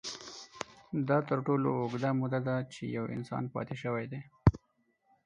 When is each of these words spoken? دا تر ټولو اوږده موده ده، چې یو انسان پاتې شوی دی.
دا 1.07 1.17
تر 1.29 1.37
ټولو 1.47 1.67
اوږده 1.81 2.09
موده 2.19 2.39
ده، 2.47 2.55
چې 2.73 2.83
یو 2.97 3.05
انسان 3.15 3.43
پاتې 3.53 3.75
شوی 3.83 4.05
دی. 4.11 4.21